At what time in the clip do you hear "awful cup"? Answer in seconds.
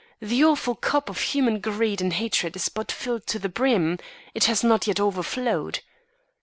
0.43-1.11